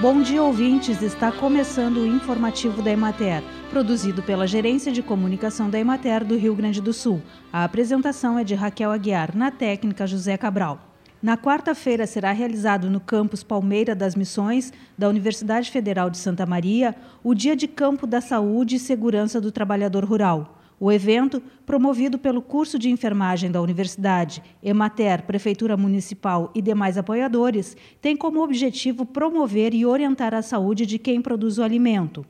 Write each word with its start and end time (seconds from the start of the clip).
Bom 0.00 0.20
dia, 0.20 0.42
ouvintes! 0.42 1.00
Está 1.00 1.30
começando 1.30 1.98
o 1.98 2.06
informativo 2.06 2.82
da 2.82 2.90
Emater, 2.90 3.40
produzido 3.70 4.20
pela 4.20 4.48
Gerência 4.48 4.90
de 4.90 5.00
Comunicação 5.00 5.70
da 5.70 5.78
Emater 5.78 6.24
do 6.24 6.36
Rio 6.36 6.54
Grande 6.56 6.80
do 6.80 6.92
Sul. 6.92 7.22
A 7.52 7.62
apresentação 7.62 8.36
é 8.36 8.42
de 8.42 8.56
Raquel 8.56 8.90
Aguiar, 8.90 9.36
na 9.36 9.52
técnica 9.52 10.06
José 10.06 10.36
Cabral. 10.36 10.80
Na 11.22 11.36
quarta-feira 11.36 12.04
será 12.04 12.32
realizado 12.32 12.90
no 12.90 12.98
campus 12.98 13.44
Palmeira 13.44 13.94
das 13.94 14.16
Missões 14.16 14.72
da 14.98 15.08
Universidade 15.08 15.70
Federal 15.70 16.10
de 16.10 16.18
Santa 16.18 16.44
Maria 16.44 16.96
o 17.22 17.32
Dia 17.32 17.54
de 17.54 17.68
Campo 17.68 18.08
da 18.08 18.20
Saúde 18.20 18.74
e 18.74 18.80
Segurança 18.80 19.40
do 19.40 19.52
Trabalhador 19.52 20.04
Rural. 20.04 20.61
O 20.84 20.90
evento, 20.90 21.40
promovido 21.64 22.18
pelo 22.18 22.42
curso 22.42 22.76
de 22.76 22.90
enfermagem 22.90 23.52
da 23.52 23.62
Universidade, 23.62 24.42
Emater, 24.60 25.22
Prefeitura 25.22 25.76
Municipal 25.76 26.50
e 26.56 26.60
demais 26.60 26.98
apoiadores, 26.98 27.76
tem 28.00 28.16
como 28.16 28.42
objetivo 28.42 29.06
promover 29.06 29.74
e 29.74 29.86
orientar 29.86 30.34
a 30.34 30.42
saúde 30.42 30.84
de 30.84 30.98
quem 30.98 31.22
produz 31.22 31.56
o 31.56 31.62
alimento. 31.62 32.26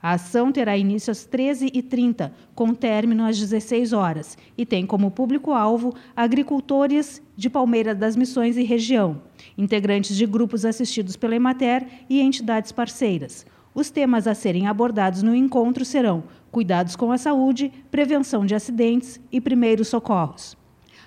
A 0.00 0.12
ação 0.12 0.52
terá 0.52 0.76
início 0.76 1.10
às 1.10 1.26
13h30, 1.26 2.30
com 2.54 2.72
término 2.72 3.24
às 3.24 3.40
16 3.40 3.92
horas, 3.92 4.38
e 4.56 4.64
tem 4.64 4.86
como 4.86 5.10
público-alvo 5.10 5.92
agricultores 6.14 7.20
de 7.36 7.50
Palmeira 7.50 7.92
das 7.92 8.14
Missões 8.14 8.56
e 8.56 8.62
região, 8.62 9.20
integrantes 9.58 10.16
de 10.16 10.26
grupos 10.26 10.64
assistidos 10.64 11.16
pela 11.16 11.34
Emater 11.34 11.84
e 12.08 12.20
entidades 12.20 12.70
parceiras. 12.70 13.44
Os 13.76 13.90
temas 13.90 14.26
a 14.26 14.34
serem 14.34 14.66
abordados 14.66 15.22
no 15.22 15.34
encontro 15.34 15.84
serão 15.84 16.24
cuidados 16.56 16.96
com 16.96 17.12
a 17.12 17.18
saúde, 17.18 17.70
prevenção 17.90 18.46
de 18.46 18.54
acidentes 18.54 19.20
e 19.30 19.42
primeiros 19.42 19.88
socorros. 19.88 20.56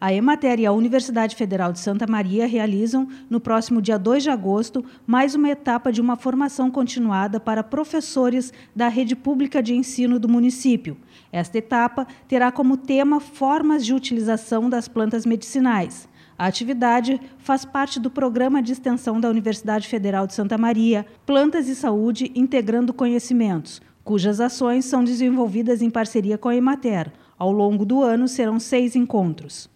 A 0.00 0.12
Emater 0.12 0.60
e 0.60 0.66
a 0.66 0.70
Universidade 0.70 1.34
Federal 1.34 1.72
de 1.72 1.80
Santa 1.80 2.06
Maria 2.06 2.46
realizam, 2.46 3.08
no 3.28 3.40
próximo 3.40 3.82
dia 3.82 3.98
2 3.98 4.22
de 4.22 4.30
agosto, 4.30 4.84
mais 5.04 5.34
uma 5.34 5.50
etapa 5.50 5.90
de 5.90 6.00
uma 6.00 6.14
formação 6.14 6.70
continuada 6.70 7.40
para 7.40 7.64
professores 7.64 8.52
da 8.72 8.86
rede 8.86 9.16
pública 9.16 9.60
de 9.60 9.74
ensino 9.74 10.20
do 10.20 10.28
município. 10.28 10.96
Esta 11.32 11.58
etapa 11.58 12.06
terá 12.28 12.52
como 12.52 12.76
tema 12.76 13.18
formas 13.18 13.84
de 13.84 13.92
utilização 13.92 14.70
das 14.70 14.86
plantas 14.86 15.26
medicinais. 15.26 16.08
A 16.38 16.46
atividade 16.46 17.20
faz 17.38 17.64
parte 17.64 17.98
do 17.98 18.10
programa 18.10 18.62
de 18.62 18.72
extensão 18.72 19.20
da 19.20 19.28
Universidade 19.28 19.88
Federal 19.88 20.24
de 20.24 20.34
Santa 20.34 20.56
Maria, 20.56 21.04
Plantas 21.26 21.68
e 21.68 21.74
Saúde 21.74 22.30
Integrando 22.34 22.94
Conhecimentos, 22.94 23.80
cujas 24.04 24.40
ações 24.40 24.84
são 24.84 25.04
desenvolvidas 25.04 25.82
em 25.82 25.90
parceria 25.90 26.36
com 26.36 26.48
a 26.48 26.56
Emater. 26.56 27.12
Ao 27.38 27.50
longo 27.50 27.84
do 27.84 28.02
ano 28.02 28.28
serão 28.28 28.58
seis 28.58 28.94
encontros. 28.96 29.70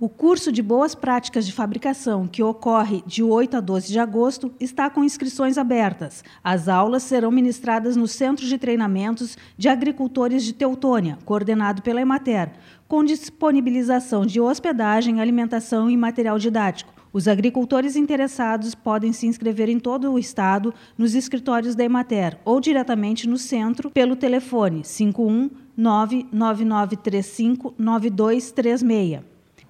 O 0.00 0.08
curso 0.08 0.52
de 0.52 0.60
Boas 0.60 0.94
Práticas 0.94 1.46
de 1.46 1.52
Fabricação, 1.52 2.26
que 2.26 2.42
ocorre 2.42 3.02
de 3.06 3.22
8 3.22 3.56
a 3.56 3.60
12 3.60 3.92
de 3.92 3.98
agosto, 3.98 4.52
está 4.58 4.90
com 4.90 5.04
inscrições 5.04 5.56
abertas. 5.56 6.22
As 6.42 6.68
aulas 6.68 7.04
serão 7.04 7.30
ministradas 7.30 7.96
no 7.96 8.08
Centro 8.08 8.44
de 8.44 8.58
Treinamentos 8.58 9.38
de 9.56 9.68
Agricultores 9.68 10.44
de 10.44 10.52
Teutônia, 10.52 11.16
coordenado 11.24 11.80
pela 11.80 12.00
Emater, 12.00 12.52
com 12.86 13.04
disponibilização 13.04 14.26
de 14.26 14.40
hospedagem, 14.40 15.20
alimentação 15.20 15.88
e 15.88 15.96
material 15.96 16.38
didático. 16.38 16.93
Os 17.14 17.28
agricultores 17.28 17.94
interessados 17.94 18.74
podem 18.74 19.12
se 19.12 19.24
inscrever 19.28 19.68
em 19.68 19.78
todo 19.78 20.10
o 20.10 20.18
estado 20.18 20.74
nos 20.98 21.14
escritórios 21.14 21.76
da 21.76 21.84
Emater 21.84 22.40
ou 22.44 22.60
diretamente 22.60 23.28
no 23.28 23.38
centro 23.38 23.88
pelo 23.88 24.16
telefone 24.16 24.82
51 24.82 25.48
99935 25.76 27.72
9236. 27.78 29.20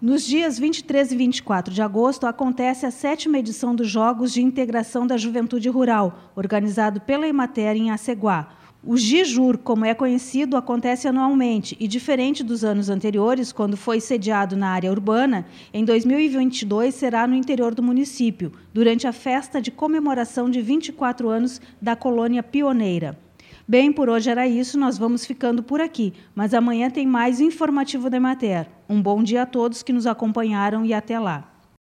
Nos 0.01 0.27
dias 0.27 0.59
23 0.59 1.13
e 1.13 1.17
24 1.17 1.75
de 1.75 1.83
agosto, 1.83 2.27
acontece 2.27 2.87
a 2.87 2.91
sétima 2.91 3.39
edição 3.39 3.75
dos 3.75 3.91
Jogos 3.91 4.33
de 4.33 4.43
Integração 4.43 5.07
da 5.07 5.19
Juventude 5.19 5.69
Rural, 5.69 6.33
organizado 6.35 7.03
pela 7.03 7.29
Emater 7.29 7.77
em 7.77 7.91
Aceguá. 7.91 8.49
O 8.87 8.99
Gijur, 8.99 9.57
como 9.57 9.87
é 9.87 9.95
conhecido, 9.95 10.59
acontece 10.59 11.09
anualmente 11.09 11.75
e, 11.81 11.89
diferente 11.89 12.45
dos 12.45 12.63
anos 12.63 12.91
anteriores, 12.91 13.51
quando 13.51 13.79
foi 13.79 13.99
sediado 13.99 14.59
na 14.59 14.69
área 14.69 14.91
urbana, 14.91 15.47
em 15.73 15.87
2022 15.87 16.95
será 16.95 17.27
no 17.27 17.35
interior 17.35 17.75
do 17.75 17.83
município, 17.83 18.53
durante 18.75 19.07
a 19.07 19.13
festa 19.13 19.59
de 19.59 19.71
comemoração 19.71 20.51
de 20.51 20.61
24 20.61 21.31
anos 21.31 21.63
da 21.81 21.97
colônia 21.97 22.43
pioneira. 22.43 23.19
Bem, 23.67 23.91
por 23.91 24.11
hoje 24.11 24.29
era 24.29 24.47
isso, 24.47 24.79
nós 24.79 24.99
vamos 24.99 25.25
ficando 25.25 25.63
por 25.63 25.81
aqui, 25.81 26.13
mas 26.35 26.53
amanhã 26.53 26.91
tem 26.91 27.07
mais 27.07 27.41
informativo 27.41 28.11
da 28.11 28.19
Emater. 28.19 28.69
Um 28.87 29.01
bom 29.01 29.23
dia 29.23 29.45
a 29.45 29.47
todos 29.47 29.83
que 29.83 29.95
nos 29.95 30.07
acompanharam 30.07 30.85
e 30.85 30.93
até 30.93 31.19
lá. 31.19 31.54